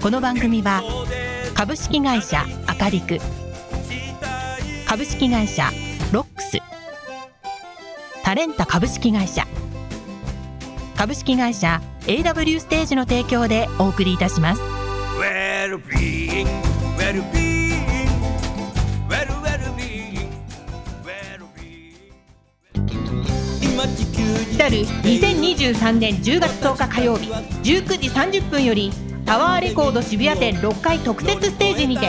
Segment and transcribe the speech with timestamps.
[0.00, 0.80] この番組は
[1.54, 3.18] 株式会社アカリク
[4.86, 5.70] 株式会社
[6.12, 6.58] ロックス
[8.22, 9.44] タレンタ株式会社
[10.96, 14.62] 株式会社 AW ステージの提供でお送りいたします。
[15.18, 15.80] Well,
[24.38, 28.92] に来たる2023年10月10日火曜日19時30分より
[29.28, 32.08] タワーレコード渋谷店6階特設ステージにて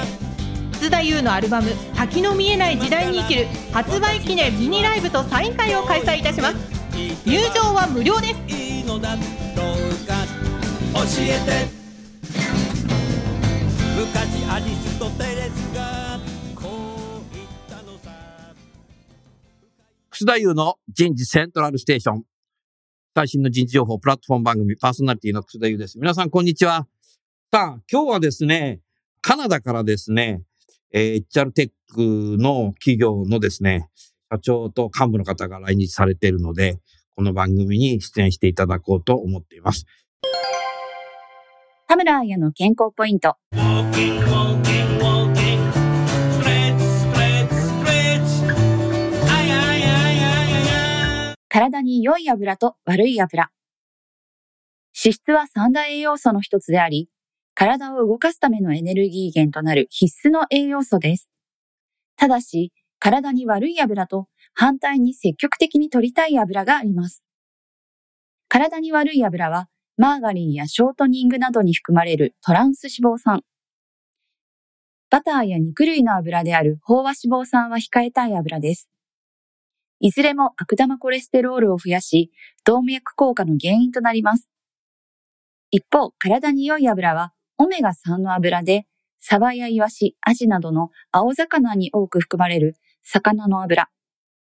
[0.72, 6.56] 楠田優のアルバム「先の見えない時代に生きる」発売記念ミニライブとサイン会を開催いたします
[7.25, 8.40] 入場は無料です教
[11.20, 11.67] えて
[14.00, 16.20] 昔アリスとテレスが
[20.09, 22.23] 楠田優の人事セントラルステーション。
[23.16, 25.97] 最新の人事情報プラットフォーム番組パーソナリティの楠田優です。
[25.97, 26.88] 皆さん、こんにちは。
[27.52, 28.80] さあ、今日はですね、
[29.23, 30.44] カナダからですね、
[30.94, 33.89] えー HR テックの企業のですね、
[34.31, 36.78] 社長と幹部の方が来日されているので、
[37.16, 39.88] この番組に出演していただこうと思っています。
[41.88, 43.36] 田村彩の健康ポイント。
[51.47, 53.50] 体に良い油と悪い油。
[55.03, 57.09] 脂質は三大栄養素の一つであり、
[57.53, 61.29] 体を動かすためのエネルギー源となる必須の栄養素です。
[62.16, 67.23] ただし、体に悪い油と反対に積極的に取りたい油があります。
[68.47, 73.41] 体に悪い油は、マーガリンやショートニングなどに含まれるトランス脂肪酸。
[75.09, 78.90] バターや肉類の油である飽和脂肪酸は控えたい油です。
[80.00, 82.31] いずれも悪玉コレステロールを増やし、
[82.63, 84.50] 動脈硬化の原因となります。
[85.72, 88.86] 一方、体に良い油は、オメガ3の油で、
[89.20, 93.90] サバやイワシ、アジなどの青魚に多く含まれる魚の油。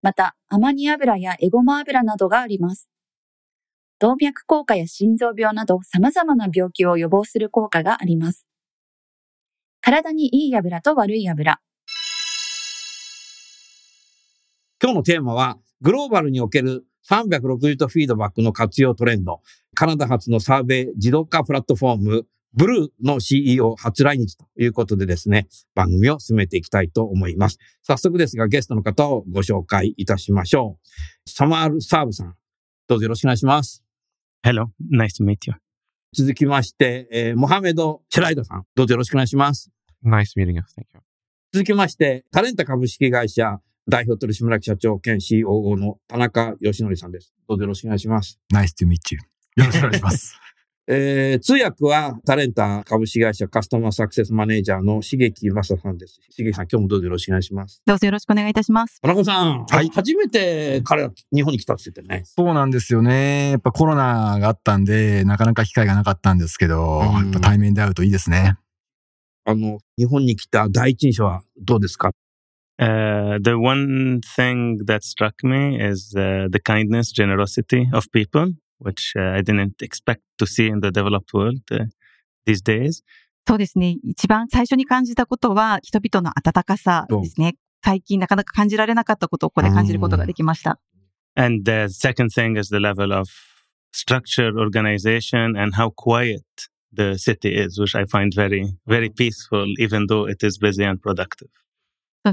[0.00, 2.88] また、アマニ油やエゴマ油などがあります。
[3.98, 8.46] 動脈硬化や心臓病など様々な病気を予防する効果があります。
[9.82, 11.60] 体にいい油と悪い油。
[14.82, 19.42] 今日のテーマは、グローバルにおける360度フィードバックの活用トレンド。
[19.74, 22.26] カナダ発のサーベイ自動化プラットフォーム、
[22.56, 27.58] ブルーの CEO 初来日ということでですね、番組を進めていきたいと思います。
[27.82, 30.78] 早速ですが、ゲストの方をご紹介いたしましょ
[31.26, 31.30] う。
[31.30, 32.34] サマール・サーブさん、
[32.86, 33.82] どうぞよろしくお願いします。
[34.44, 35.54] Hello, nice to meet you.
[36.12, 39.70] 続きまして、えーモハメド・シェライドさん、どうぞよろしくお願いします。
[40.04, 40.60] Nice meeting you.
[40.60, 41.00] Thank you.
[41.52, 47.34] 続きまして、タレンタ株式会社代表取締役社長兼 COO の田中義則さんです。
[47.48, 48.38] どうぞよろしくお願いします。
[48.52, 49.18] Nice to meet you.
[49.56, 50.38] よろしくお願いします。
[50.86, 56.20] えー、通訳はタレンタ株式会社カスタマーサクセスマネージャーの重木正さんです。
[56.36, 57.80] 重木さん、今日もどうぞよろしくお願いします。
[57.86, 59.00] どうぞよろしくお願いいたします。
[59.00, 62.24] 田中さん、はい初めて彼が日本に来たって言ってね。
[62.26, 63.52] そうなんですよね。
[63.52, 68.58] やっぱコロナがあったんで、なかなか機会がなかったんですけど、うんやっぱ対面で会うといいですね。
[69.46, 72.10] あの、日本に来た第一印象はどうですか
[72.78, 78.52] ？Uh, the one thing that struck me is uh, the kindness, generosity of people,
[78.84, 81.86] which uh, I didn't expect to see in the developed world uh,
[82.46, 83.02] these days.
[83.46, 83.96] そうですね。
[84.04, 87.56] 一番最初に感じたことは、人々の温かさですね。
[87.84, 90.78] 最近なかなか感じられなかったことをここで感じることができました。
[91.36, 93.28] And the second thing is the level of
[93.92, 96.42] structure, organization, and how quiet
[96.92, 101.00] the city is, which I find very, very peaceful, even though it is busy and
[101.02, 101.48] productive.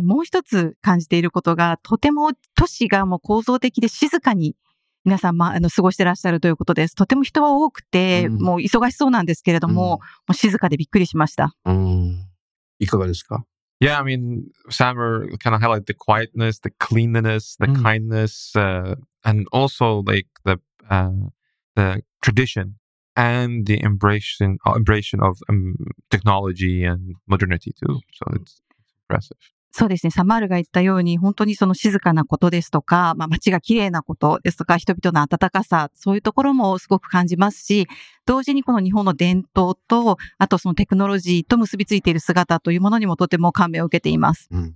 [0.01, 4.55] もう一つ感じていることが、とても都市がもう構造的で静かに
[5.03, 6.95] 皆さん、まあ、あの、過ごしてらっしゃるということです。
[6.95, 9.99] とても人は多くて、うんもう忙しそうなんですけれども、も
[10.29, 11.55] う静かでびっくりしました。
[11.65, 12.27] うん。
[12.79, 13.45] いかがですか
[13.79, 17.81] Yeah, I mean, Sammer kind of highlight the quietness, the cleanliness, the Mm.
[17.81, 21.09] kindness, uh, and also like the uh,
[21.75, 22.75] the tradition
[23.15, 25.75] and the embracing uh, embracing of um,
[26.11, 27.99] technology and modernity too.
[28.13, 29.37] So it's, it's impressive.
[29.73, 30.11] そうですね。
[30.11, 37.87] サマールが言ったように、本当にその静かなことですとか、まあ街が綺麗なことですとか、人々の温かさ、そういうところもすごく感じますし、
[38.25, 44.49] 同時にこの日本の伝統と、あとそのテクノロジーと結びついている姿というものにもとても感銘を受けています。
[44.51, 44.61] うん。
[44.61, 44.67] あ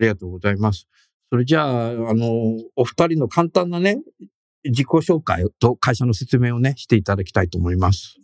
[0.00, 0.88] りがとうございます。
[1.30, 4.02] それじゃあ、あの、お二人の簡単なね、
[4.64, 8.18] 自己紹介と会社の説明をね、していただきたいと思います。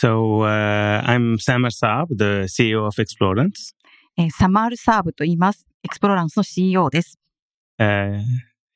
[0.00, 3.74] So uh, I'm Samer Saab, the CEO of Explorance.
[4.18, 5.66] えーサマールサーブと言います。
[5.84, 7.18] エクスプロランスの CEO です。
[7.78, 8.20] Uh,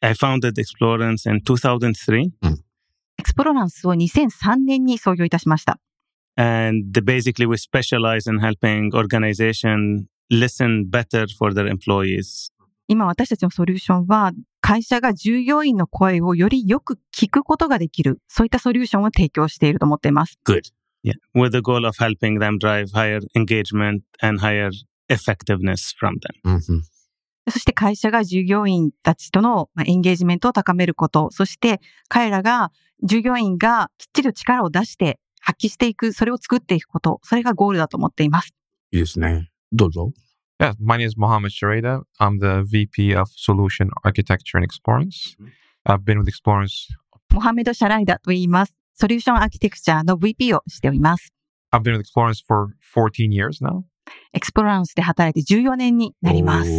[0.01, 2.31] I founded Explorance in 2003,
[3.19, 5.81] エクスプロランスを2003年に創業いたしました。
[6.37, 12.51] and basically we specialize in helping organization listen better for their employees.
[12.89, 20.39] 今私たちのソリューションは、会社が従業員の声をよりよく聞くことができる、そういったソリューションを提供していると思っています。
[20.45, 20.73] Good.
[21.05, 24.71] Yeah, with the goal of helping them drive higher engagement and higher
[25.13, 26.83] effectiveness from them.
[27.49, 32.71] そして会社が従業員たちとのまあエンゲージメントを高めること、そして彼らが、
[33.05, 38.55] 従業員がきっちりと力を出して発揮していく、それを作っていくこと、それがゴールだと思っています。
[38.93, 39.51] いいですね。
[39.73, 40.13] どうぞ。
[40.61, 42.03] Yeah, my name is Mohammed Shareda.
[42.21, 45.35] I'm the VP of Solution Architecture at Explorance.
[45.85, 46.87] I've been with Explorance.
[47.33, 48.81] モハメド・シャライダと言います。
[48.95, 51.33] ソリューションアーキテクチャの VP をしております。
[51.73, 53.83] I've been with Explorance for 14 years now.
[54.33, 56.71] エクスプロランスで働いて14年になります。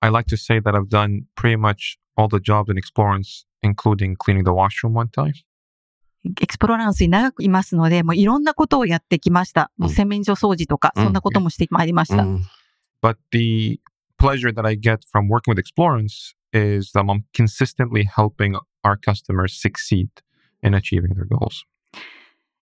[0.00, 4.16] I like to say that I've done pretty much all the jobs in Explorance, including
[4.16, 5.32] cleaning the washroom one time.
[6.24, 9.70] エクスプロランスに長くいますので、もういろんなことをやってきました。
[9.78, 12.22] もう洗面所掃除とか、うんそんなこともしてまいりました。
[12.22, 12.42] うん
[13.00, 13.80] But the
[14.18, 19.54] pleasure that I get from working with Explorance is that I'm consistently helping our customers
[19.54, 20.08] succeed
[20.62, 21.64] in achieving their goals.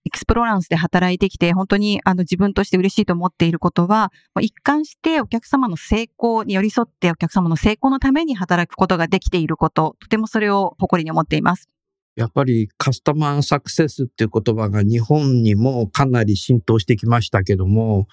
[0.06, 11.68] エクスプロランスで働いてきて、本当にあの自分として嬉しいと思っていることは、一貫してお客様の成功に寄り添ってお客様の成功のために働くことができていること、とてもそれを誇りに思っています。
[12.14, 18.06] やっぱりカスタマーサクセスっていう言葉が日本にもかなり浸透してきましたけども、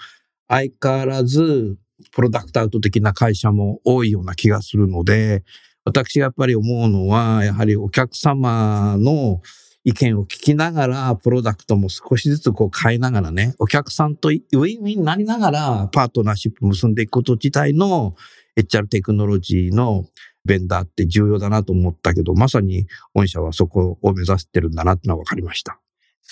[0.48, 1.78] 相変わらず
[2.12, 5.44] プロダクトアウト的な会社も多いような気がするので、
[5.86, 9.42] 私がやっぱり思うのは、やはりお客様の
[9.84, 18.16] 意見を聞きながら、プロダクトも少しずつこう変えながらね、お客さんとウィンウィンになりながらパートナーシップ結んでいくこと自体の
[18.58, 20.06] HR テクノロジーの
[20.46, 25.80] ベンダーって重要だなと思ったけど、まさに御社はそこを目指してるんだなってのは分かりました。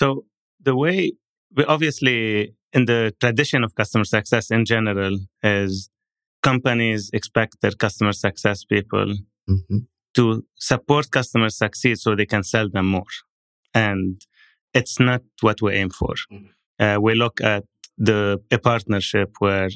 [0.00, 0.22] So
[0.64, 1.12] the way
[1.54, 5.90] we obviously in the tradition of customer success in general is
[6.42, 9.14] companies expect their customer success people
[9.46, 13.04] うんうん to support customers succeed so they can sell them more.
[13.74, 14.20] And
[14.74, 16.14] it's not what we aim for.
[16.78, 17.64] Uh, we look at
[17.98, 19.70] the a partnership where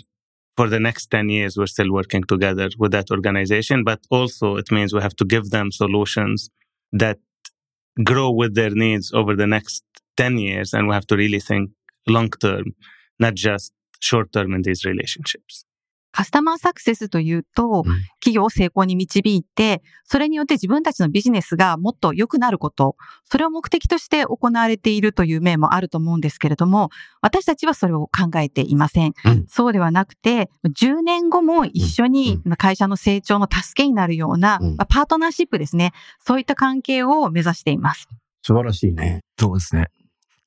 [0.56, 4.70] for the next 10 years we're still working together with that organization, but also it
[4.72, 6.50] means we have to give them solutions
[6.92, 7.18] that
[8.02, 9.84] grow with their needs over the next
[10.16, 10.72] 10 years.
[10.72, 11.70] And we have to really think
[12.08, 12.74] long term,
[13.18, 15.65] not just short term in these relationships.
[16.16, 17.96] カスタマーサクセスというと、うん
[18.26, 22.96] 企業を成功に導いて、それによって自分たちのビジネスがもっと良くなること、
[23.30, 26.90] それを目的として行われているという面もあると思うんですけれども、
[27.20, 29.12] 私たちはそれを考えていません。
[29.24, 35.92] うんそうではなくて、10年後も一緒に会社の成長の助けになるような、うんまあパートナーシップですね。
[36.18, 38.08] そういった関係を目指しています。
[38.42, 39.20] 素晴らしいね。
[39.38, 39.88] そうですね。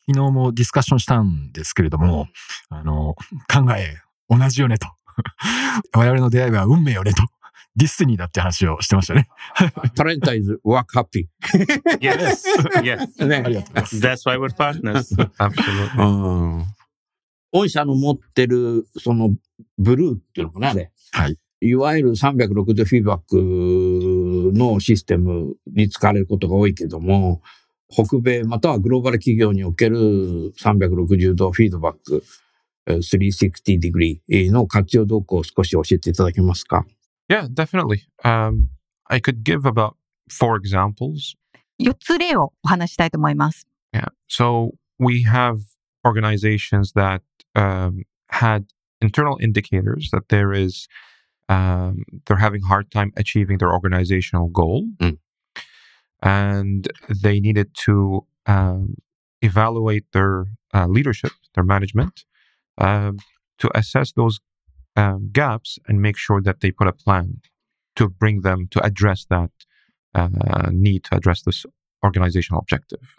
[0.09, 2.27] 昨日もディスカッションしたんですけれども、
[2.69, 3.13] あの、
[3.47, 3.97] 考え、
[4.27, 4.87] 同じよねと。
[5.95, 7.23] 我々の出会いは運命よねと。
[7.75, 9.29] destiny だって話をしてましたね。
[9.95, 11.27] タレンタイズ、ワークハッピ
[12.01, 12.41] Yes.
[12.81, 13.07] yes.
[13.19, 13.25] ー。
[13.27, 13.35] ね。
[13.45, 13.97] ありがとうございます。
[13.97, 15.15] That's why we're partners.
[15.37, 16.57] Absolutely.
[16.57, 16.65] うん。
[17.53, 19.33] 御社の持ってる、その、
[19.77, 20.91] ブルーっていうのかな、あれ。
[21.11, 21.37] はい。
[21.61, 27.41] いわゆる360フィードバックのシステムに使われることが多いけども、
[27.89, 29.97] 北米またはグローバル企業における
[30.59, 32.48] 360度フィードバック、えー
[32.88, 36.84] 360ディグリーの活用動向を少し教えていただけますか
[37.28, 38.02] Yeah, definitely.
[38.22, 38.68] Um,
[39.08, 39.94] I could give about
[40.28, 41.34] four examples.
[41.80, 43.66] 4つ例をお話ししたいと思います。
[43.94, 44.08] Yeah.
[44.28, 45.56] So we have
[46.04, 47.22] organizations that
[47.54, 48.64] um, had
[49.00, 50.86] internal indicators that there is
[51.48, 55.16] um, they're having hard time achieving their organizational goal, Mm.
[56.22, 56.88] and
[57.22, 58.96] they needed to um,
[59.42, 62.24] evaluate their uh, leadership, their management,
[62.79, 63.17] um,
[63.59, 64.39] to assess those
[64.95, 67.41] um, gaps and make sure that they put a plan
[67.95, 69.51] to bring them to address that
[70.15, 71.65] uh, need to address this
[72.03, 73.15] organizational objective.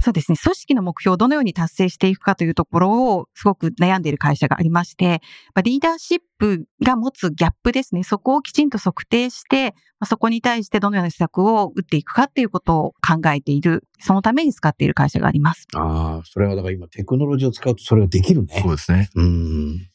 [0.00, 0.36] そうですね。
[0.36, 5.20] 組織の目標をどのように達成していくかというところをすごく悩んでいる会社がありまして、
[5.54, 8.02] まあリーダーシップが持つギャップですね。
[8.02, 15.66] そこをきちんと測定して、まあそこに対してどのような施策を打っていくかっていうことを考えている、そのために使っている会社があります。
[15.74, 18.72] ああ、それはだから今テクノロジーを使うとそれができるねそう。
[18.72, 19.08] ですね。
[19.14, 19.90] うん。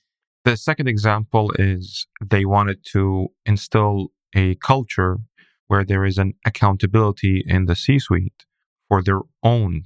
[0.45, 5.17] The second example is they wanted to instill a culture
[5.67, 8.31] where there is an accountability in the C suite
[8.89, 9.83] for their own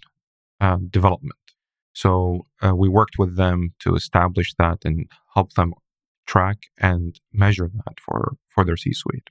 [0.60, 1.40] uh, development.
[1.94, 5.06] So uh, we worked with them to establish that and
[5.36, 5.74] help them
[6.26, 9.30] track and measure that for, for their C suite.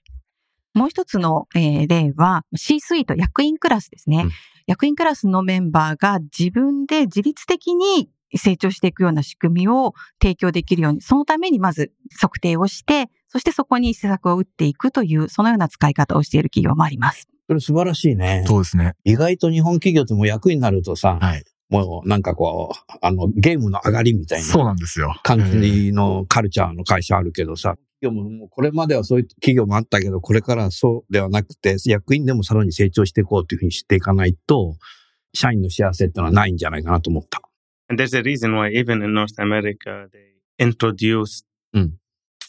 [0.74, 4.30] もう一つの、えー例は C スイート役員クラスですね、うん
[4.66, 17.28] 役員クラスのメンバーが自分で自律的に成長していくような仕組みを提供できるように、そのためにまず測定をして、そしてそこに施策を打っていくという、そのような使い方をしている企業もあります。
[17.52, 18.44] それ素晴らしいね。
[18.46, 18.94] そうですね。
[19.04, 21.44] 意外と日本企業ってもう役になるとさ、はい。
[21.68, 25.14] もうなんかこう、あの、ゲームの上がりみたいそうななんですよ。
[25.22, 34.76] 感ええじのカルチャーの会社あるけどさ、企業ももうこれまではそういう企業もあったけど、これからはそうではなくて、役員でもさらに成長していこうというふうにしていかないと、
[35.34, 37.40] 社員の幸せってのはないんじゃないかなと思った。
[37.88, 41.44] And there's a reason why even in North America they introduced
[41.74, 41.92] Mm.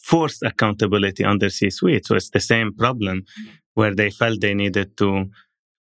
[0.05, 2.05] forced accountability under C-suite.
[2.05, 3.23] So it's the same problem
[3.74, 5.28] where they felt they needed to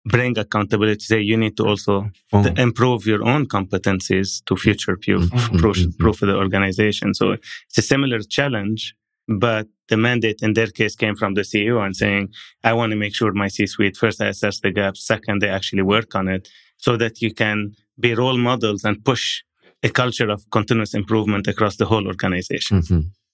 [0.05, 1.03] bring accountability.
[1.03, 5.59] Say you need to also うん to improve your own competencies to future proof, Mhm.
[5.59, 5.97] proof, Mhm.
[5.97, 7.13] proof of the organization.
[7.13, 8.95] So it's a similar challenge,
[9.27, 12.29] but the mandate in their case came from the CEO and saying,
[12.63, 15.83] I want to make sure my C-suite, first I assess the gaps, second they actually
[15.83, 17.57] work on it so that you can
[17.99, 19.43] be role models and push
[19.83, 22.81] a culture of continuous improvement across the whole organization.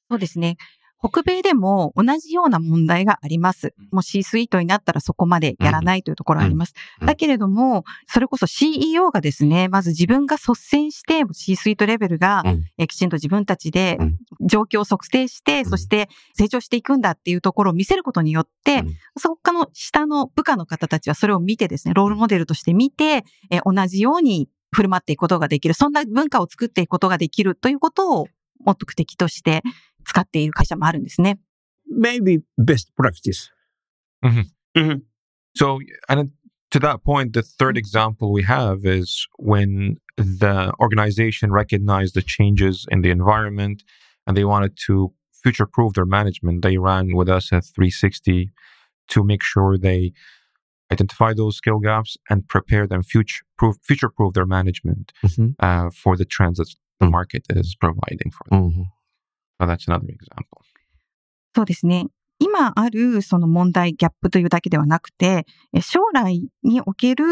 [0.10, 0.58] そうですね。
[1.03, 3.75] 北米でも同じような問題があります。
[3.91, 6.75] もう C スイートになったらそこまでやらないというところがあります。
[7.01, 7.07] うん。
[7.07, 12.45] だけれども、それこそ CEO がですね、まず自分が率先して C スイートレベルが、
[12.89, 14.19] きちんと自分たちでうん。
[14.47, 15.67] 状況を測定して、ん。
[15.67, 18.95] そして成長していくんだっていうところを見せることによって、うん。
[19.19, 25.75] そこからの下の部下の方たちはそれを見てですね、ロールモデルとして見て、え同じように振る舞っていくことができる。
[25.75, 28.29] そんな文化を作っていくことができるということを
[28.62, 29.62] 目的として
[30.06, 31.40] 使っている会社もあるんですね。
[31.90, 33.50] maybe best practice.
[34.76, 35.02] Mhm.
[35.56, 36.32] So, and
[36.72, 42.86] to that point, the third example we have is when the organization recognized the changes
[42.92, 43.84] in the environment
[44.26, 46.62] and they wanted to future proof their management.
[46.62, 48.52] They ran with us at 360
[49.10, 50.14] to make sure they
[50.92, 55.12] identify those skill gaps and prepare them future proof, future proof their management
[55.60, 58.87] uh, for the trends that the market is providing for them.
[59.61, 60.63] So that's another example.
[61.55, 62.07] そうですね。
[62.39, 67.25] 今あるその問題、ギャップというだけではなくて、え将来における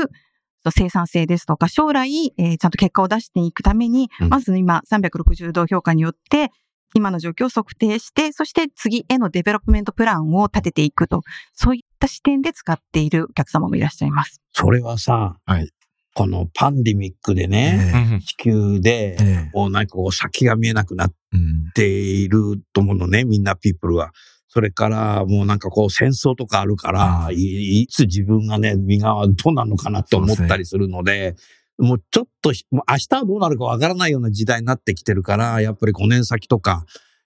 [0.70, 6.50] 生産性ですとか、将来、えーちゃんと結果を出していくために、うんまず今360度評価によって、
[6.94, 11.22] 今の状況を測定して、そして次へのデベロップメントプランを立てていくと、
[11.54, 14.40] そういった視点で使っているお客様もいらっしゃいます。
[14.52, 15.68] それはさ、はい
[16.14, 18.20] このパンデミックでね、Mhm.
[18.20, 24.12] 地球でえ、えもうなんかこう先が見えなくなっうんていると思うのね、みんな people は。
[24.48, 31.36] それからもうなんかこう戦争とかあるから、うんいいつ自分がね、身がどうなるのかなって思ったりするので、
[31.78, 36.84] もうちょっとひ、もう明日はどうなるかわからないような時代になってきてるから、やっぱり5年先とか、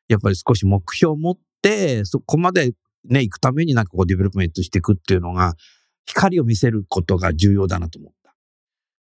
[0.09, 2.75] やっぱり少し目標を持って、そこまで
[3.09, 5.55] ね、行くためになんかこうデベロップメントしていくっていうのが、
[6.07, 8.24] 光を見せることが重要だなと思った。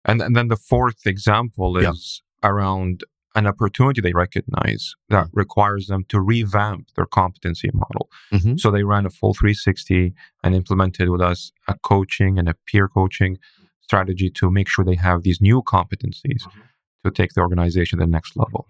[0.04, 1.90] And, and then the fourth example Yeah.
[1.92, 3.04] is around
[3.36, 8.08] an opportunity they recognize that requires them to revamp their competency model.
[8.58, 12.88] So they ran a full 360 and implemented with us a coaching and a peer
[12.88, 13.38] coaching
[13.82, 16.42] strategy to make sure they have these new competencies
[17.04, 18.66] to take the organization to the next level.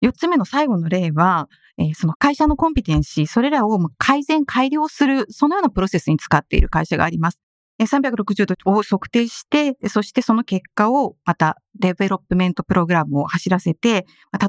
[0.00, 7.40] 四つ目の最後の例は、えーその会社のコンピテンシー、それらをまあ改善、改良する、そのようなプロセスに使っている会社があります。
[7.85, 14.05] 360度を測定して、そしてその結果をまたデベロップメントプログラムを走らせて、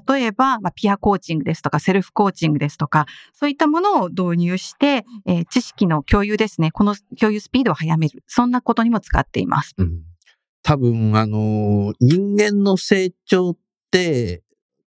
[0.08, 6.70] 例えば、ピアコーチングですとか、セルフコーチングですとか、そういったものを導入して、えー知識の共有ですね。
[6.70, 8.22] この共有スピードを速める。
[8.26, 9.74] そんなことにも使っています。
[9.78, 10.02] うん
[10.66, 13.56] 多分、あの、人間の成長っ
[13.90, 14.42] て、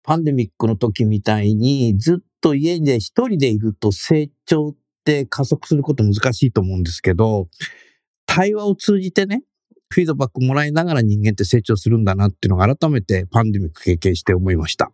[0.03, 7.49] パンデミックの時みたいに、ずっと家で一人でいると成長って加速すること難しいと思うんですけど、
[8.25, 9.43] 対話を通じてね、
[9.89, 14.91] フィードバックもらいながら人間って成長するんだなっていうのが改めてパンデミック経験して思いました。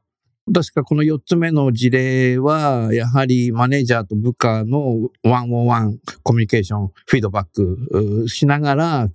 [0.53, 9.09] 確かこの4つ目の事例は、やはりマネージャーと部下のワンオンワンコミュニケーション、フィードバックしながら、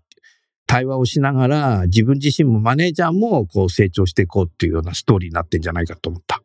[0.66, 6.42] 対話をしながら、自分自身もマネージャーもこう成長していこうっていうようなストーリーになってんじゃないかと思った。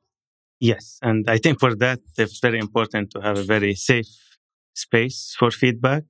[0.61, 4.05] Yes, and I think for that it's very important to have a very safe
[4.75, 6.03] space for feedback.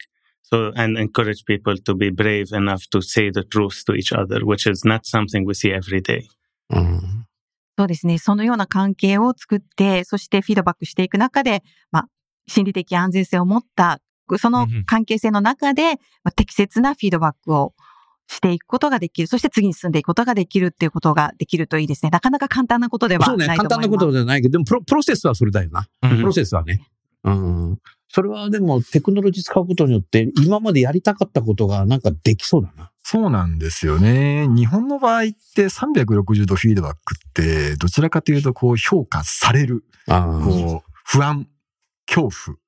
[0.53, 4.43] So and encourage people to be brave enough to say the truth to each other,
[4.43, 6.23] which is not something we see every day.
[6.69, 7.25] うん。
[7.77, 8.17] そうですね。
[8.17, 12.07] そのような関係を作って、そしてフィードバックしていく中で、まあ、
[12.47, 14.01] 心理的安全性を持った、
[14.37, 17.73] その関係性の中で、まあ、適切なフィードバックを
[18.27, 19.27] していくことができる。
[19.27, 22.11] そして次に進んでいくことができるっていうことができるといいですね。
[22.11, 23.77] なかなか簡単なことではそうね、ないと思います。
[23.77, 25.87] 簡単なことじゃないけど、でもプロプロセスはそれだよな。
[26.01, 26.87] プロセスはね。
[27.23, 27.77] うん。
[28.13, 32.91] それはでもテクノロジー使うことによって、今までやりたかったことがなんかできそうだな。
[33.01, 34.49] そうなんですよね。
[34.49, 35.23] 日本の場合っ
[35.55, 41.47] て360度フィードバックって、どちらかというとこう評価される、あこう不安、
[42.05, 42.59] 恐怖っ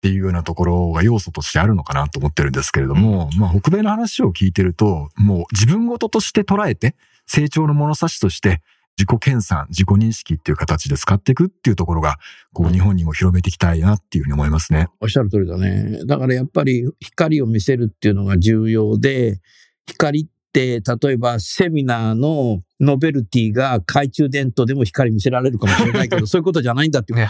[0.00, 6.96] ていうようなところが要素としてあるのかなと思ってるんですけれども、まあ北米の話を聞いてると、もう自分事として捉えて、
[7.26, 8.62] 成長の物差しとして、
[8.98, 12.18] 自己研鑽、自己認識っていう形で使っていくっていうところが、
[12.52, 14.88] こう日本にも広めていきたいなっていうふうに思いますね。
[15.00, 16.00] おっしゃる通りだね。
[16.06, 19.40] だからやっぱり光を見せるっていうのが重要で、
[19.86, 27.26] 光って例えばセミナーのノベルティが懐中電灯でも光見せられるかもしれないけど、 そういうことじゃないんだっていう。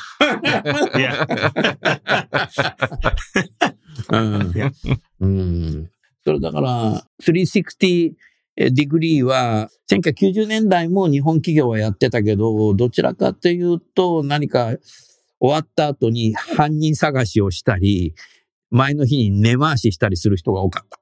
[0.94, 1.26] Yeah.
[4.10, 4.52] うん。
[5.20, 5.88] うん。
[6.24, 8.12] それだから、360
[8.56, 14.72] degree は、1990年代も日本企業はやってたけど、どちらかというと、何か
[15.38, 18.14] 終わった後に犯人探しをしたり、
[18.70, 20.98] 前の日に根回ししたりする人が多かった。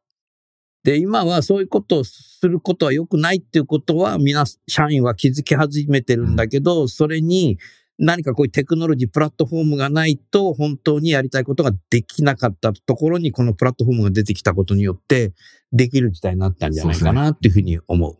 [0.82, 7.58] で、今はそういうことをすることは良くないっていうことは、皆、社員は気づき始めてるんだけど、それに
[7.98, 15.32] 何かこういうテクノロジー、プラットフォームがないと、本当にやりたいことができなかったところに、このプラットフォームが出てきたことによって、
[15.72, 18.16] できる時代になったんじゃないかなっていうふうに思う。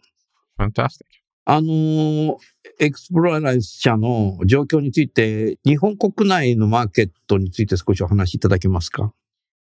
[0.61, 1.01] Fantastic.
[1.47, 2.37] あのー
[2.81, 9.13] エクスプローラー社の状況について、日本国内のマーケットについて少しお話しいただけますか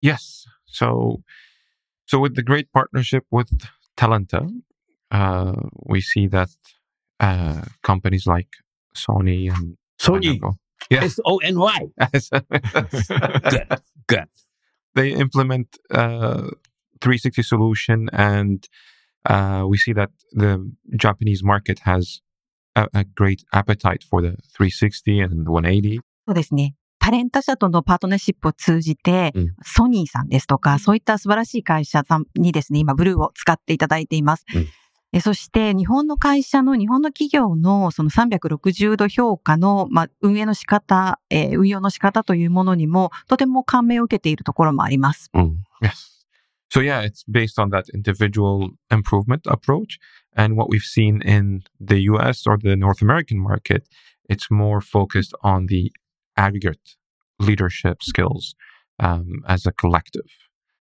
[0.02, 0.44] ？Yes.
[0.66, 1.16] So,
[2.06, 3.48] so with the great partnership with
[3.96, 4.46] Talenta,
[5.10, 5.54] uh,
[5.86, 6.50] we see that
[7.18, 8.48] uh, companies like
[8.94, 10.54] Sony and ソニー Lenovo-
[10.90, 11.04] Yeah.
[11.04, 11.88] S-O-N-Y.
[13.50, 13.66] Good.
[14.08, 14.24] Good.
[14.94, 16.50] they implement uh,
[17.00, 18.66] 360 solution and
[19.26, 20.58] uh, we see that the
[20.96, 22.20] Japanese market has
[22.74, 26.00] a, a great appetite for the 360 and the 180.
[26.26, 26.74] そうですね。
[26.98, 34.44] タレント社とのパートナーシップを通じて、うんソニーさんですとか、そういった素晴らしい会社さんにですね、今、ブルーを使っていただいています。
[34.54, 34.66] うんえ
[35.18, 45.28] そして、日本の会社の、日本の企業のその360度評価の、まあ、運営の仕方、えー運用の仕方というものにも、とても感銘を受けているところもあります。
[45.34, 45.64] うん。
[45.82, 46.10] Yes.
[46.72, 49.98] So yeah, it's based on that individual improvement approach.
[50.36, 53.82] And what we've seen in the US or the North American market,
[54.28, 55.90] it's more focused on the
[56.36, 56.96] aggregate
[57.40, 58.54] leadership skills
[59.00, 60.30] um, as a collective.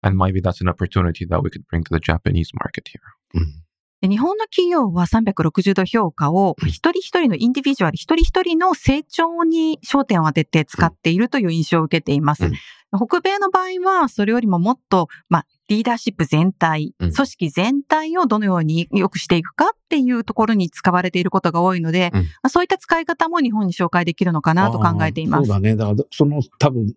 [0.02, 3.14] And maybe that's an opportunity that we could bring to the Japanese market here.
[3.34, 3.65] うんで
[4.02, 12.44] 日本の企業は360度評価を一人一人のインディビジュアル、一人一人の成長に焦点を当てて使っているという印象を受けています。
[12.44, 12.52] うん
[12.96, 25.46] 北米の場合は、それよりももっと、まあ、リーダーシップ全体、うん組織全体をどのように良くしていくかっていうところに使われていることが多いので、うんまあそういった使い方も日本に紹介できるのかなと考えています。
[25.46, 25.74] そうだね。
[25.74, 26.94] だから、その多分、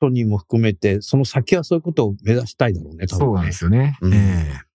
[0.00, 3.98] ソニーも含めて、その先はそういうことを目指したいだろうね、多分ねそうなんですよね。
[4.00, 4.67] うんええ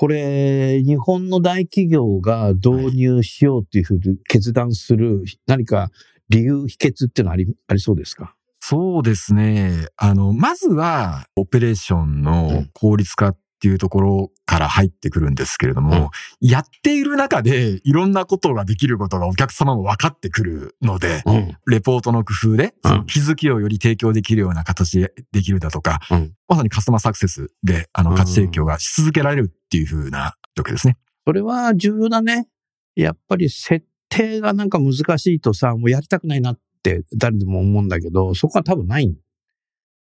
[0.00, 5.90] これ、日本の大企業が導入しようっていうふうに決断する、何か
[6.28, 8.36] 理由、秘訣っていうのはあり、ありそうですか？
[8.60, 9.88] そうですね。
[9.96, 21.56] あの、まずは、オペレーションの効率化っていうところから入ってくるんですけれども、やっている中でいろんなことができることがお客様も分かってくるので、うん。
[21.66, 22.72] レポートの工夫で、
[23.08, 26.34] 気づきをより提供できるような形でできるだとか、うん。
[26.46, 30.96] まさにカスタマーサクセスで、あの、価値提供がし続けられるっていう風な状況ですね。
[31.26, 32.48] それは重要だね。
[32.96, 39.14] やっぱり設定がなんか難しいとさ、もうやりたくないなって誰でも思うんだけど、そこは多分ないん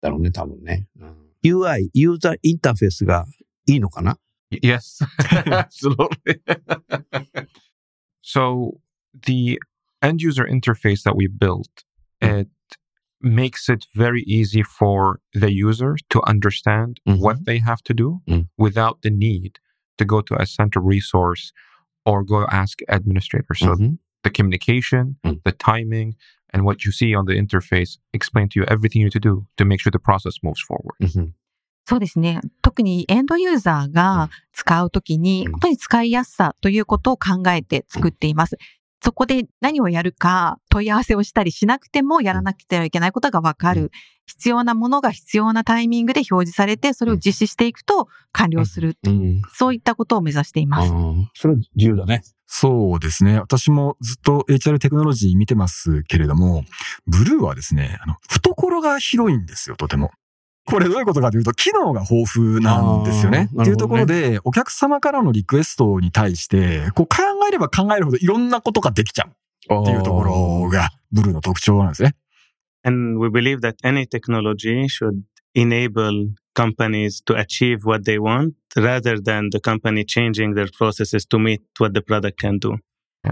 [0.01, 0.87] だろうね、多分ね。
[1.45, 3.27] UI、ユーザーインターフェースが
[3.67, 4.19] いいのかな
[4.53, 5.05] ？Yes,
[5.51, 6.41] absolutely.
[8.23, 8.79] so
[9.27, 9.59] the
[10.01, 11.69] end user interface that we built,
[12.21, 12.49] it
[13.22, 17.20] makes it very easy for the user to understand Mhm.
[17.20, 18.48] what they have to do Mm.
[18.58, 19.54] without the need
[19.98, 21.52] to go to a central resource
[22.06, 23.56] or go ask administrator.
[23.56, 25.40] So うん the communication, Mm.
[25.44, 26.14] the timing,
[26.54, 29.46] and what you see on the interface explain to you everything you need to do
[29.58, 30.96] to make sure the process moves forward.
[31.00, 31.34] うん
[31.88, 32.42] そうですね。
[32.64, 38.58] 特にエンドユーザーが使うときに、うん本当に使いやすさということを考えて作っています。
[39.03, 43.91] そこで何をやるか問い合わせをしたりしなくてもやらなくてはいけないことがわかうる。
[44.27, 48.97] 必要なものが必要なタイミングで表示されて、それを実施していくと完了する。
[49.05, 49.43] うん。
[49.53, 50.93] そういったことを目指していあます。
[50.93, 52.23] ーそれは自由だね。
[52.47, 53.39] そうですね。
[53.39, 56.65] 私もずっと HR テクノロジー見てますけれども、
[57.07, 60.11] ブルーはですね、あの、懐が広いんですよ、とても。
[60.67, 63.49] これどういうことかというと、機能が豊富なんですよね。
[63.53, 67.17] ねっていうところで、お客様からのリクエストに対して、こう考
[67.49, 72.15] えれば考えるほどいろんなことができちゃうっていうところが、ブルーの特徴なんですね。
[72.85, 75.23] And we believe that any technology should
[75.55, 81.39] enable companies to achieve what they want rather than the company changing their processes to
[81.39, 82.77] meet what the product can do.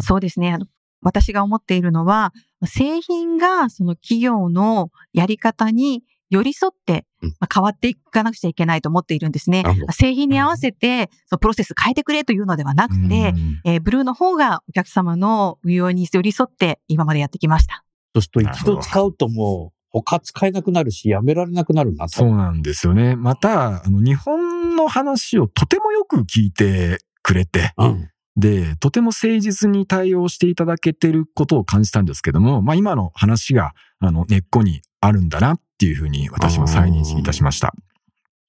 [0.01, 0.59] そうですね。
[1.01, 2.33] 私が思っているのは、
[2.67, 9.65] 製品がその企業のやり方に寄り添ってうんまあ変わっていかなくちゃいけないと思っているんですね。
[9.91, 17.85] 製品に合わせてそのプロセス変えてくれというのではなくて、うんえーブルーの方がお客様の運用に寄り添って今までやってきました。
[18.15, 22.19] そうすると一度使うともう他使えなくなるし、やめられなくなるなと。
[22.19, 23.17] そうなんですよね。
[23.17, 28.11] また、あの、日本の話をとてもよく聞いてくれて、うん。
[28.37, 37.73] で、とても誠実に対応していただけてることを感じたんですけども、まあ今の話が、あの、根っこにあるんだなっていうふうに私も再認識いたしました。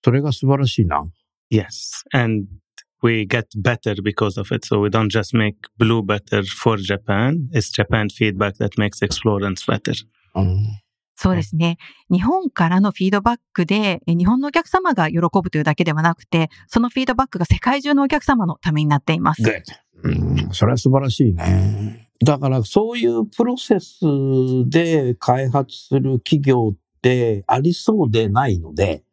[0.03, 1.03] それが素晴らしいな。
[1.51, 2.03] Yes.
[2.13, 2.47] And
[3.01, 4.65] we get better because of it.
[4.65, 7.49] So we don't just make Blue better for Japan.
[7.51, 9.93] It's Japan feedback that makes Explorance better.
[10.35, 10.79] うん。
[11.15, 11.77] そうですね。
[12.09, 19.41] 日本からのフィードバックで、え日本のお客様が喜ぶというだけではなくて、そのフィードバックが世界中のお客様のためになっています。
[19.41, 19.63] Good.
[20.03, 22.09] うん、それは素晴らしいね。
[22.23, 23.99] だからそういうプロセス
[24.69, 29.03] で開発する企業ってありそうでないので、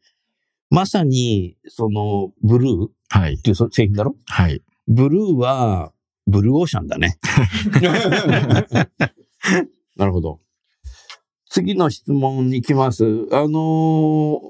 [0.71, 3.39] まさにそのブルーっはい。
[3.39, 4.17] ていうそ製品だろ？
[4.27, 4.63] はい。
[4.89, 5.93] ブルーは
[6.27, 7.19] ブルーオーシャンだね。
[9.97, 10.41] なるほど。
[11.49, 13.05] 次の質問に行きます。
[13.33, 14.41] あの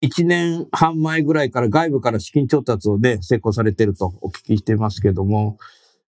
[0.00, 5.58] 一年半前ぐらいから外部から資金調達をね、成功されてるとお聞きしていますけども、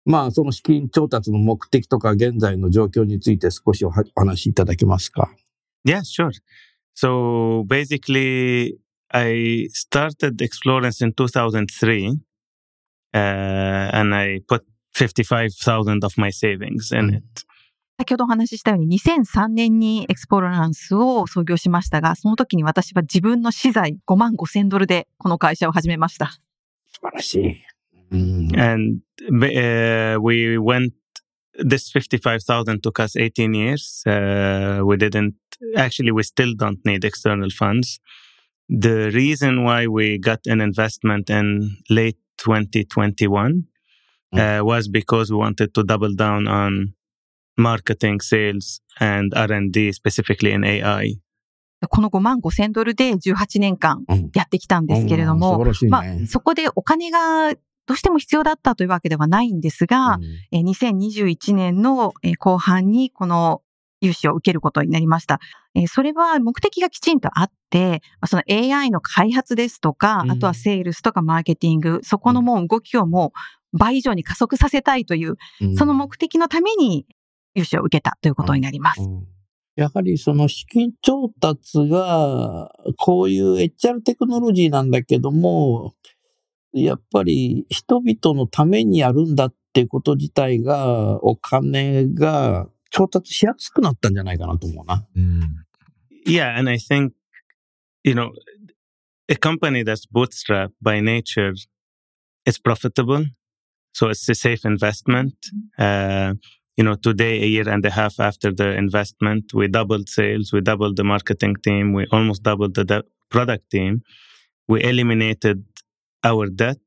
[0.06, 5.30] まあ、その資金調達の目的とか現在の状況について少しお話しいただけますか？
[5.86, 6.32] Yeah, sure.
[6.94, 8.78] So basically,
[9.12, 12.20] I started Explorance in 2003,
[13.14, 14.64] uh, and I put
[14.94, 17.18] 55,000 of my savings in Mm.
[17.18, 17.24] it.
[18.00, 26.32] 先ほどお話ししたように2003年にエクスポーランスを創業しましたが、その時に私は自分の資材5万5千ドルでこの会社を始めました。
[26.88, 27.64] 素晴らしい。
[28.12, 28.60] うん。
[28.60, 30.94] And uh, we went,
[31.59, 34.03] this 55,000 took us 18 years.
[34.07, 35.35] Uh, we didn't,
[35.77, 38.01] actually, we still don't need external funds.
[38.69, 43.65] The reason why we got an investment in late 2021
[44.35, 46.95] uh, was because we wanted to double down on
[47.57, 51.21] marketing, sales, and R&D, specifically in AI.
[51.89, 55.91] この5万5千ドルで18年間うんやってきたんですけれどうんも、素晴らしいね。
[55.91, 57.55] まあ、そこでお金が
[57.88, 63.62] どうしても必要だったというわけではないんですが、うんえー2021年のえー後半にこの
[64.02, 65.40] 融資を受けることになりました。
[65.76, 73.34] えーそれは目的がきちんとあって、まあその AI の開発ですとか、うんあとはセールスとかマーケティング、そこのもう動きをも
[73.74, 77.06] う倍以上に加速させたいという、うんその目的のために
[77.56, 79.02] 融資を受けたということになります。
[79.02, 79.28] うん
[79.78, 85.96] やはりその資金調達が、こういう HR テクノロジーなんだけども、
[86.74, 95.06] やっぱり人々のためにやるんだっていうこと自体が、お金が調達しやすくなったんじゃないかなと思うな。
[95.16, 95.42] うん。
[96.26, 97.14] Yeah, and I think,
[98.04, 98.32] you know,
[99.28, 101.54] a company that's bootstrapped by nature
[102.46, 103.26] is profitable.
[103.94, 105.34] So it's a safe investment.
[105.78, 106.36] Uh,
[106.78, 110.62] you know, today, a year and a half after the investment, we doubled sales, we
[110.62, 114.04] doubled the marketing team, we almost doubled the de- product team.
[114.68, 115.66] We eliminated
[116.24, 116.80] our debt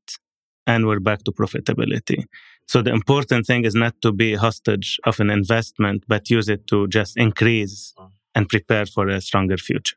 [0.67, 2.25] and we're back to profitability.
[2.67, 6.67] So the important thing is not to be hostage of an investment, but use it
[6.69, 7.95] to just increase
[8.35, 9.97] and prepare for a stronger future.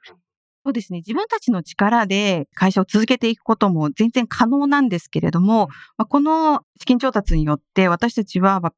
[0.65, 0.97] そうですね。
[0.97, 5.69] 自分たちの力で会社を続けていくことも全然可能なんですけれども、
[6.09, 8.73] この資金調達によって私たちは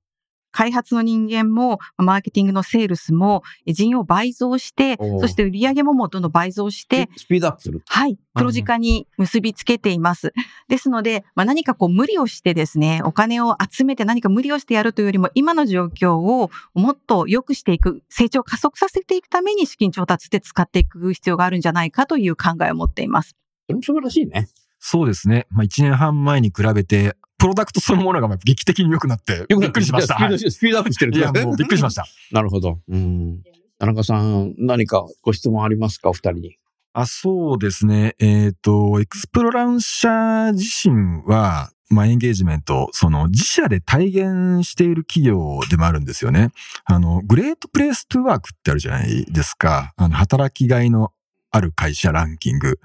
[0.51, 7.83] 開発の人間も、まあマーケティングのセールスもえ人員を倍増してそして売上ももうどんどん倍増して、スピードアップする？
[7.88, 10.33] はい、黒字化に結びつけています。
[10.67, 23.35] ですので、まあ、何かこう無理をしてですね、お金を集めて何か無理をしてやるというよりも、今の状況をもっと良くしていく、成長を加速させていくために資金調達で使っていく必要があるんじゃないかという考えを持っています。
[23.67, 24.49] それも素晴らしいね。
[24.79, 25.45] そうですね。
[25.49, 30.15] まあ1年半前に比べて、プロダクトそのものがまあ劇的に良くなって、びっくりしました。
[30.15, 32.04] スピード、はいスピードアップしてるいや、もうびっくりしましした。
[32.04, 32.10] た。
[32.34, 32.80] なるほど。
[32.88, 33.41] うん。
[33.80, 36.10] 田中さん、何かご質問ありますか？
[36.10, 36.58] お二人に。
[36.93, 38.15] あ、そうですね。
[38.19, 46.49] えっ、と、エクスプロラン社自身は、まあ、エンゲージメント、その自社で体現している企業でもあるんですよね。
[46.86, 49.93] あの、グレートプレイストゥワークってあるじゃないですか。
[49.95, 51.13] あの、働きがいの
[51.52, 52.80] ある会社ランキング。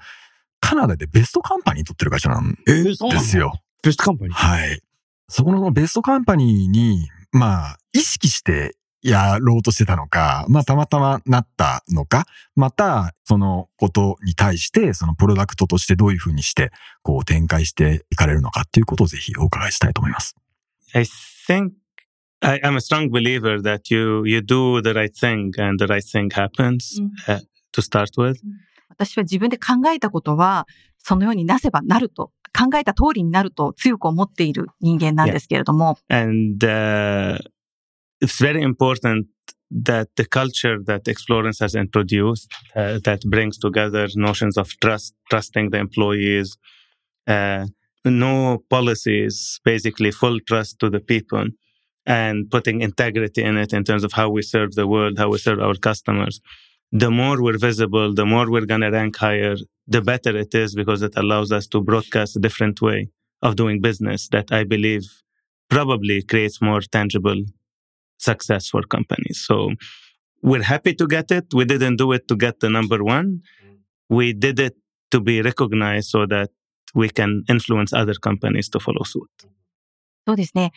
[0.59, 3.53] カナダでベストカンパニー取ってる会社なんですよ。
[3.85, 4.33] ベストカンパニー。
[4.33, 4.81] はい。
[5.29, 16.71] そこのベストカンパニーに、まあ、意識してやろうとしてたのか、まあ、たまたまなったのか、また、そのことに対して、そのプロダクトとしてどういうふうにして、
[17.03, 20.35] こう展開していかれるのかっていうことをぜひお伺いしたいと思います。
[20.95, 21.73] I think
[22.39, 26.01] I, I'm a strong believer that you you do the right thing and the right
[26.03, 27.39] thing happens uh,
[27.71, 28.39] to start with.
[28.89, 30.65] 私は自分で考えたことは、
[30.97, 37.38] そのようになせばなると、考えた通りになると強く思っている人間なんですけれども、 and uh,
[38.20, 39.26] it's very important
[39.70, 45.70] that the culture that Explorance has introduced uh, that brings together notions of trust, trusting
[45.70, 46.56] the employees,
[47.26, 47.66] uh,
[48.04, 51.46] no policies, basically full trust to the people,
[52.04, 55.38] and putting integrity in it in terms of how we serve the world, how we
[55.38, 56.40] serve our customers.
[56.94, 60.74] The more we're visible, the more we're going to rank higher, the better it is
[60.74, 63.10] because it allows us to broadcast a different way
[63.42, 65.04] of doing business that I believe
[65.68, 67.44] probably creates more tangible
[68.18, 69.42] success for companies.
[69.46, 69.72] So
[70.42, 71.46] we're happy to get it.
[71.54, 73.42] We didn't do it to get the number one.
[74.08, 74.76] We did it
[75.12, 76.50] to be recognized so that
[76.94, 79.30] we can influence other companies to follow suit.
[80.26, 80.70] そうですね。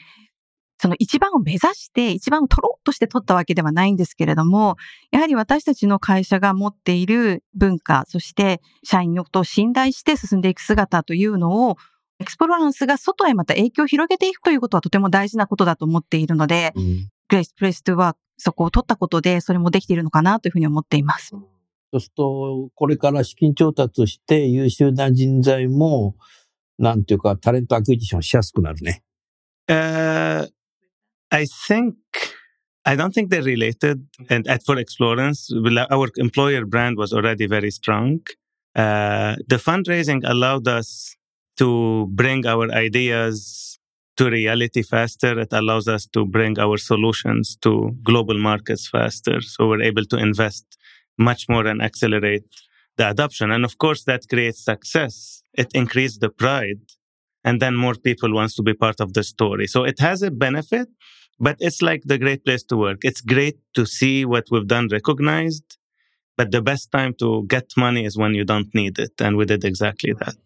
[0.80, 4.76] その一番を目指して、一番を取ろうとして取ったわけではないんですけれども、
[5.10, 11.76] やはり私たちの会社が持っている文化、そして社員のことを信頼して進んでいく姿というのを、
[12.20, 21.28] エクスプロランスが外へまた影響を広げていくということはとても大事なことだと思っているので、うんグレイスプレストはそこを取ったことで、それもできているのかなというふうに思っています。
[21.30, 21.46] そ
[21.92, 26.16] うすると、これから資金調達して優秀な人材も、
[26.78, 29.02] なんていうか、 talent acquisition しやすくなるね。
[29.68, 30.48] Uh,
[31.30, 31.96] I think
[32.84, 34.06] I don't think they're related.
[34.30, 35.50] And at for Explorance,
[35.90, 38.20] our employer brand was already very strong.
[38.74, 41.16] Uh, the fundraising allowed us
[41.58, 43.78] to bring our ideas
[44.16, 45.38] to reality faster.
[45.38, 49.40] It allows us to bring our solutions to global markets faster.
[49.40, 50.64] So we're able to invest
[51.18, 52.44] much more and accelerate
[52.96, 53.50] the adoption.
[53.50, 55.42] And of course, that creates success.
[55.52, 56.80] It increased the pride
[57.44, 59.66] and then more people wants to be part of the story.
[59.66, 60.88] So it has a benefit,
[61.40, 62.98] but it's like the great place to work.
[63.02, 65.78] It's great to see what we've done recognized,
[66.36, 69.20] but the best time to get money is when you don't need it.
[69.20, 70.36] And we did exactly that.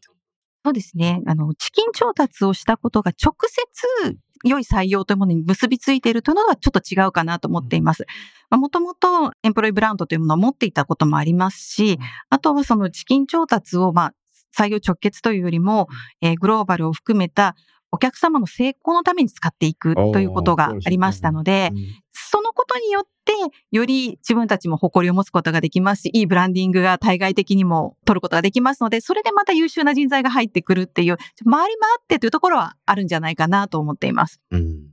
[0.64, 1.20] そうですね。
[1.26, 8.07] あの、資金調達をしたことが直接良い採用というものに結びついているというのはちょっと違うかなと思っています。
[8.50, 14.14] もともとエンプロイブランドというものを持っていたこともありますし、あとはその資金調達を、まあ、
[14.57, 15.88] 採用直結というよりも、
[16.20, 17.57] えーグローバルを含めた
[17.92, 21.70] お客様の成功のために使っていくということがありましたので、
[22.12, 23.33] そのことによって、
[23.70, 34.40] より自分たちも誇りを持つことができますし、いいブランディングが対外的にも取ることができますので、それでまた優秀な人材が入ってくるっていう、回り回ってというところはあるんじゃないかなと思っています。
[34.50, 34.87] うん。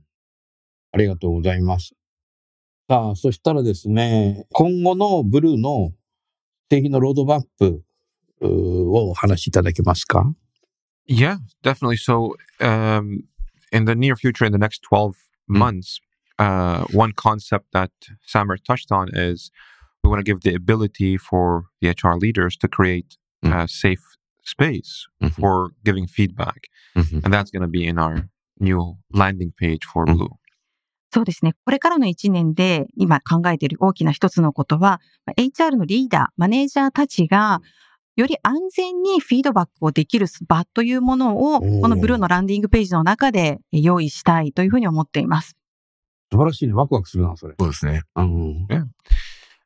[0.92, 1.94] ありがとうございます。
[2.88, 5.92] さあ、そしたらですね、今後のブルーの
[6.68, 7.82] 定義のロードマップ
[8.42, 10.34] をお話しいただけますか？
[11.07, 11.97] Yeah, definitely.
[11.97, 13.23] So, um,
[13.71, 15.15] in the near future, in the next 12
[15.47, 15.99] months,
[16.39, 17.91] uh, one concept that
[18.25, 19.51] Samer touched on is
[20.03, 24.01] we want to give the ability for the HR leaders to create a safe
[24.43, 25.31] space Mhm.
[25.39, 26.67] for giving feedback.
[26.95, 28.27] And that's going to be in our
[28.59, 30.15] new landing page for Mhm.
[30.17, 30.29] Blue.
[31.13, 31.53] そうですね。
[31.63, 37.61] これからの1年で今考えている大きな一つのことは、まあ HR のリーダー、マネージャーたちが、
[38.20, 45.56] より安全にフィードバックをできる場というものを、このブルーのランディングページの中で用意したいというふうに思っています。
[46.30, 46.74] 素晴らしいね。
[46.74, 47.54] ワクワクするな、それ。
[47.58, 48.02] そうですね。
[48.16, 48.66] うん。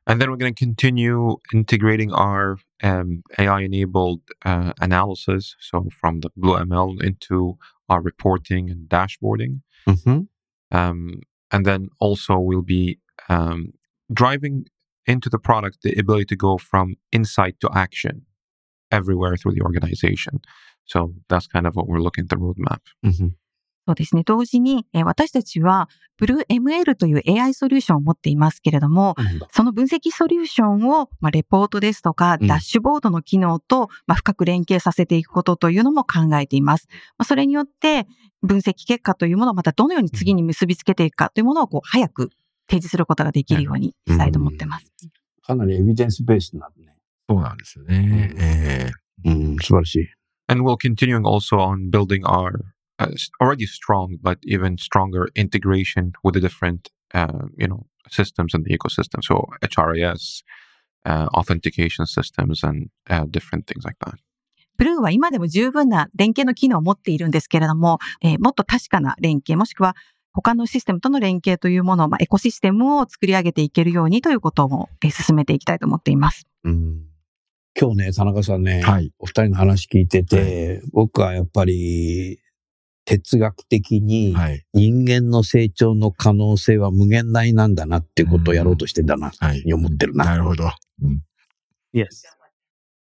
[0.07, 5.55] And then we're going to continue integrating our um, AI enabled uh, analysis.
[5.59, 7.57] So, from the Blue ML into
[7.89, 9.61] our reporting and dashboarding.
[9.87, 10.27] うん。
[10.71, 13.73] Um, and then also we'll be um,
[14.11, 14.65] driving
[15.05, 18.25] into the product the ability to go from insight to action
[18.91, 20.39] everywhere through the organization.
[20.85, 22.79] So that's kind of what we're looking at the roadmap.
[23.03, 23.35] うん
[23.87, 24.23] そうですね。
[24.23, 29.15] 同時に、えー私たちは BlueML という AI ソリューションを持っていますけれども、
[29.51, 36.87] その分析ソリューションを、まあ、レポートですとか、うんダッシュボードの機能と、まあ、深く連携させていくことというのも考えています。
[37.17, 38.07] まあ、それによって、
[38.41, 42.29] 分析結果というものをまたどのように次に結びつけていくかというものをこう早く
[42.67, 44.91] 提示することができるようにしたいと思ってます。
[45.43, 46.69] かなりエビデンスベースにな。
[47.29, 48.31] そうなんですよね。
[48.33, 48.91] うんえ
[49.25, 50.07] うん、素晴らしい。
[50.47, 52.51] And we'll continuing also on building our
[52.99, 53.07] uh,
[53.41, 58.77] already strong, but even stronger integration with the different, uh, you know, systems in the
[58.77, 59.23] ecosystem.
[59.23, 60.43] So HRIS,
[61.05, 64.19] uh, authentication systems, and uh, different things like that.
[64.77, 69.95] ブルーは今でも十分な連携の機能を持っているんですけれども、えーもっと確かな連携、もしくは
[70.33, 76.45] 他のシステムとの連携というものを、まあ、エコシステムを作り上げていけるようにということを、えー進めていきたいと思っています。
[76.65, 77.14] うん
[77.79, 79.11] 今日ね、田中さんね、ーはい。
[79.19, 82.39] お二人の話聞いてて、僕はやっぱり
[83.03, 84.65] 哲学的にはい。
[84.73, 89.61] 人間の成長の可能性は無限大なんだなっていうことをやろうとしてんだな、はい。
[89.65, 90.25] に思ってるな。
[90.25, 90.71] なるほど。
[91.03, 91.21] うん。
[91.93, 92.07] Yes.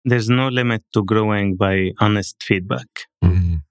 [0.07, 2.85] There's no limit to growing by honest feedback.
[3.21, 3.63] うん。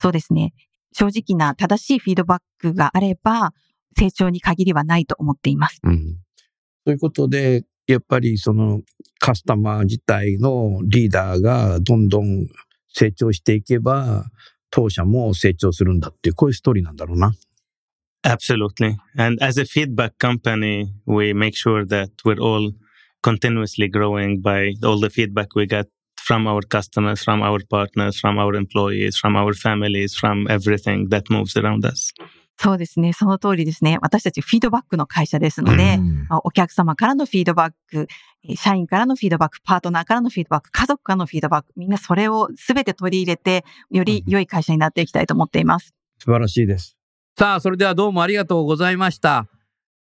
[0.00, 0.52] そうですね。
[0.92, 3.52] 正直な正しいフィードバックがあれば、
[3.98, 5.80] 成長に限りはないと思っています。
[5.82, 6.18] うん。
[6.84, 8.82] ということで、やっぱりその
[9.18, 12.48] カスタマー自体のリーダーがどんどん
[12.88, 14.24] 成長していけば、
[14.70, 17.34] 当社も成長するんだっていう、こういうストーリーなんだろうな。
[18.24, 18.96] Absolutely.
[19.16, 22.72] And as a feedback company, we make sure that we're all
[23.22, 28.38] continuously growing by all the feedback we get from our customers, from our partners, from
[28.38, 32.12] our employees, from our families, from everything that moves around us.
[32.58, 33.12] そうですね。
[33.12, 33.98] その通りですね。
[34.00, 38.08] 私たちフィードバックの会社ですので、うんまあお客様からのフィードバック、
[38.44, 45.94] えー社員からのフィードバック、パートナーからのフィードバック、家族からのフィードバック、みんなそれをすべて取り入れて、より良い会社になっていきたいと思っています。
[46.18, 46.96] 素晴らしいです。
[47.38, 49.48] さあ、それではどうもありがとうございました。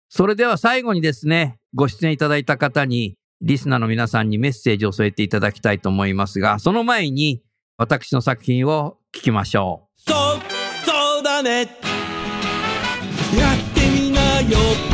[0.10, 7.44] それでは最後にですね、ご出演いただいた方に、リスナーの皆さんにメッセージを添えていただきたいと思いますが、その前に
[7.78, 10.02] 私の作品を聞きましょう。
[10.12, 10.42] そう
[10.86, 12.03] そうだね
[14.56, 14.93] み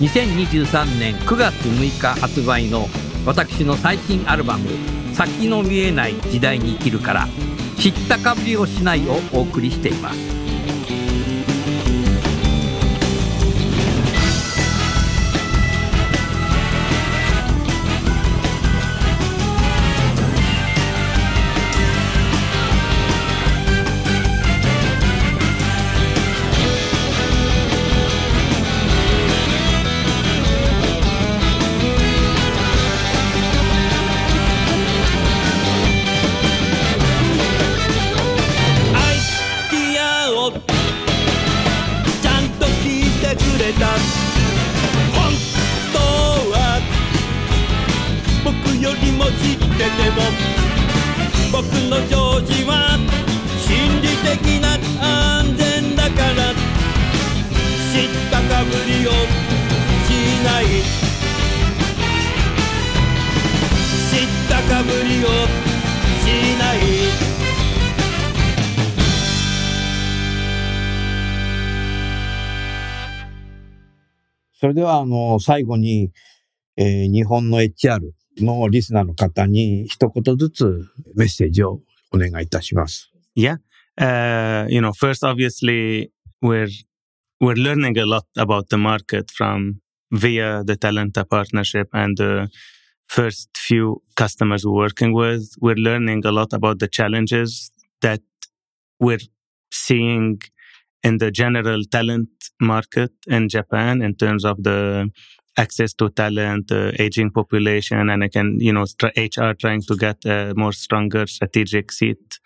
[0.00, 2.86] 2023年9月6日発売の
[3.26, 4.68] 私の最新アルバム
[5.12, 7.28] 「先の見えない時代に生きる」から
[7.76, 10.37] 「知ったかぶりをしない」をお送りしています。
[51.70, 52.96] 僕の上司は
[53.58, 54.72] 心理的な
[55.04, 56.54] 安全だから
[57.92, 60.08] 知ったかぶりをし
[60.44, 60.64] ない。
[64.08, 65.26] 知ったかぶりを
[66.24, 66.26] し
[66.58, 66.78] ない。
[74.54, 76.10] それではあの最後に、
[76.76, 83.11] えー日本の HR のリスナーの方に一言ずつメッセージをお願いいたします。
[83.35, 83.57] Yeah.
[83.97, 86.69] Uh, you know, first, obviously, we're,
[87.39, 92.49] we're learning a lot about the market from via the Talenta partnership and the
[93.07, 95.53] first few customers we're working with.
[95.59, 97.71] We're learning a lot about the challenges
[98.01, 98.21] that
[98.99, 99.19] we're
[99.71, 100.39] seeing
[101.03, 102.29] in the general talent
[102.61, 105.09] market in Japan in terms of the
[105.56, 110.24] access to talent, the aging population, and again, you know, str- HR trying to get
[110.24, 112.38] a more stronger strategic seat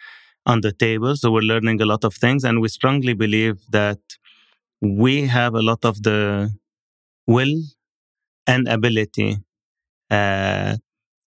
[0.46, 1.16] on the table.
[1.16, 4.00] So we're learning a lot of things, and we strongly believe that
[4.80, 6.50] we have a lot of the
[7.26, 7.54] will
[8.46, 9.38] and ability
[10.10, 10.76] uh,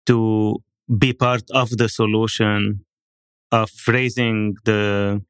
[0.06, 0.56] to
[0.98, 2.84] be part of the solution
[3.52, 5.22] of raising the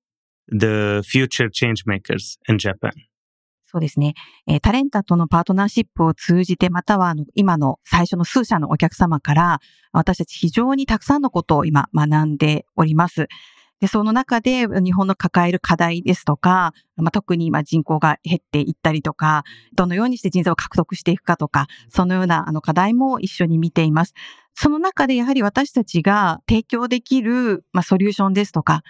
[0.49, 2.93] the future change makers in Japan.
[3.73, 4.15] そうですね。
[4.47, 9.61] えータレントとのパートナーシップを通じて、またはあの今の最初の数社のお客様から、
[9.93, 13.29] 私たち非常にたくさんのことを今学んでおります。
[13.83, 19.43] で、その中で日本の抱える課題ですとか、まあ、特に今人口が減っていったりとか、
[19.75, 24.15] どのようにして人材を獲得していくかとか、そのようなあの課題も一緒に見ています。
[24.55, 28.85] その中でやはり私たちが提供できる、まあ、ソリューションですとか、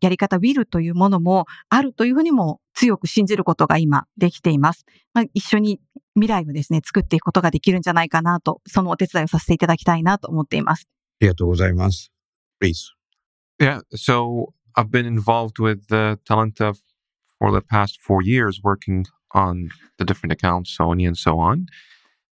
[0.00, 4.86] やり方、ウィルというものもあるというふうにも強く信じることが今できています。
[5.12, 5.80] まあ、一緒に
[6.14, 10.88] 未来をですね、作っていくことができるんじゃないかなと、そのお手伝いをさせていただきたいなと思っています。
[10.88, 12.10] ありがとうございます。
[12.58, 12.99] Please.
[13.59, 16.77] Yeah, so I've been involved with the Talenta
[17.39, 21.67] for the past four years, working on the different accounts, Sony and so on.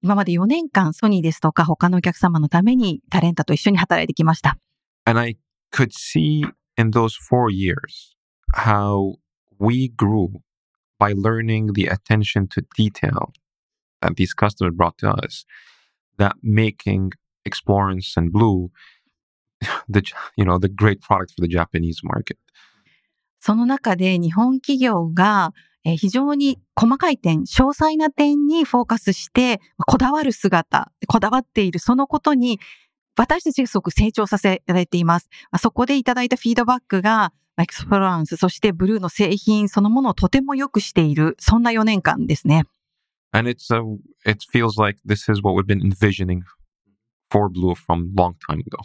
[0.01, 4.57] 今まで4年間ソニーですとか他のお客様のためにタレンタと一緒に働いてきました。
[5.05, 5.37] And I
[5.71, 6.43] could see
[6.77, 8.13] in those four years
[8.53, 9.15] how
[9.59, 10.41] we grew
[10.99, 13.31] by learning the attention to detail
[14.01, 15.45] that these customers brought to us,
[16.17, 17.11] that making
[17.45, 18.71] Explorance and Blue
[19.88, 20.02] the
[20.36, 22.36] you know the great product for the Japanese market.
[23.40, 25.52] その中で日本企業が
[25.84, 32.60] えー非常に細かい点、詳細な点にフォーカスして、こだわる姿、こだわっているそのことに、
[33.16, 35.28] 私たちがすごく成長させられています。
[35.50, 42.64] まあそこでいただいたフィードバックが、まあエクスプロランス、そしてブルーの製品そのものをとても良くしている、そんな4年間ですね。
[43.32, 43.82] And it's a
[44.24, 46.42] it feels like this is what we've been envisioning
[47.30, 48.78] for Blue from long time ago.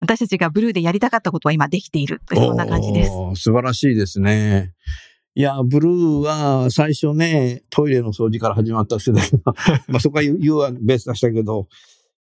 [0.00, 2.22] 私たちがブルーでやりたかったことは今できている。
[2.32, 3.10] そんな感じです。
[3.34, 4.72] 素晴らしいですね。
[5.34, 9.54] いや、ブルーは最初ね、トイレの掃除から始まった世代が、
[9.88, 11.68] まあそこは U はベースでしたけど、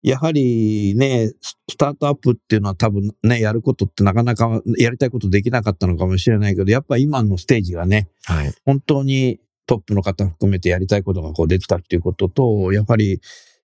[0.02, 8.54] やはりね、ススタートアップっていうのは多分ね、やることってなかなかやりたいことできなかったのかもしれないけど、やっぱ今のステージがね、はい。
[8.66, 13.22] 本当にトップの方含めてやりたいことがこうできたっていうことと、やっぱり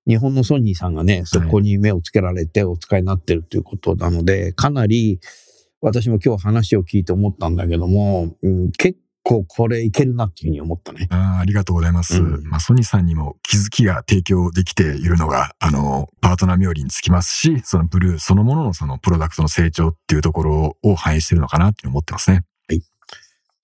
[0.08, 5.20] 日本のソニーさんがね、そこに目をつけられてお使いになってるということなので、かなり
[5.82, 11.08] 私も今日話を聞いて思ったんだけども、うん結構これいけるなっていうふうに思ったね。
[11.10, 12.22] あーありがとうございます。
[12.22, 22.44] うんまあ、ソニーさんにも気づきが提供できているのが、あの、パートナー冥利につきますし、そのブルーそのもののそのプロダクトの成長っていうところを反映しているのかなって思ってますね。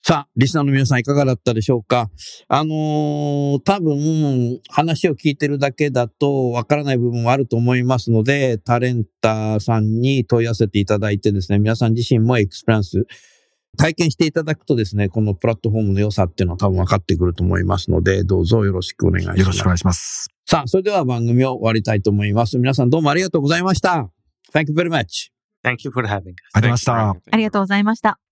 [0.04, 2.10] さあ、リスナーの皆さんいかがだったでしょうか？
[2.48, 13.06] あのー多分、話を聞いてるだけだとわからない部分もあると思いますので、タレンタさんに問い合わせていただいてですね、皆さん自身もエクスペランス
[13.78, 19.40] 体験していただくとですね、このプラットフォームの良さっていうのは多分分かってくると思いますので、どうぞよろしくお願いします。
[19.40, 20.28] よろしくお願いします。
[20.48, 22.58] さあ、それでは番組を終わりたいと思います。
[22.58, 24.10] 皆さんどうもありがとうございました。
[24.52, 25.30] Thank you very much.
[25.64, 26.36] Thank you for having us.
[26.54, 28.31] ありがとうございました.ありがとうございました。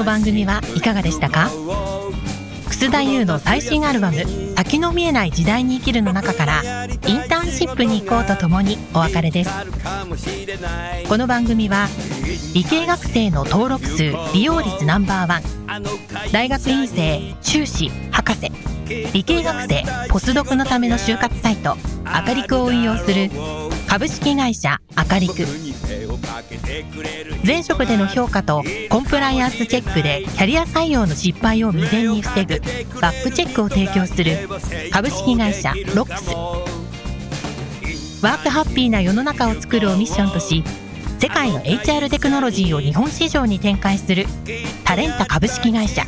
[0.00, 1.50] の番組はいかがでしたか？
[2.68, 4.24] 楠田優の最新アルバム
[4.56, 6.62] 「先の見えない時代に生きる」の中から
[7.06, 9.50] 「インターンシップに行こう」とともにお別れです。
[11.06, 11.86] この番組は
[12.54, 15.42] 理系学生の登録数利用率ナンバーワン
[16.32, 18.50] 大学院生修士博士
[19.12, 21.76] 理系学生ポスドクのための就活サイト
[22.06, 23.30] アカリクを運用する
[23.90, 25.44] 株式会社アカリク
[27.44, 32.60] 前職での評価とコンプライアンスチェックでキャリア採用の失敗を未然に防ぐ
[33.00, 34.48] バックチェックを提供する
[34.92, 36.30] 株式会社ロックス。
[38.24, 40.62] ワークハッピーな世の中を作るをミッションとし
[41.18, 44.26] 世界の HR テクノロジーを日本市場に展開する
[44.84, 46.04] タレンタ株式会社。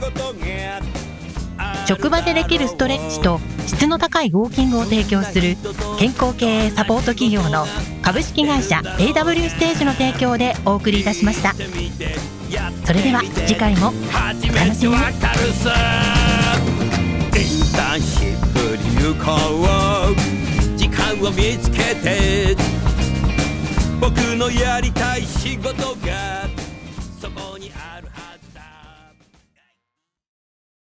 [1.93, 5.59] 職場でできるストレッチと質の高いウォーキングを提供する
[5.99, 7.67] 健康経営サポート企業の
[8.01, 11.53] 株式会社 AW ステージの提供でお送りいたしました。
[11.53, 11.59] そ
[12.95, 15.75] れでは次回も初めてわかるさ
[17.37, 19.37] インターンシップに行こ
[20.09, 22.57] う時間を見つけて
[24.01, 26.49] 僕のやりたい仕事が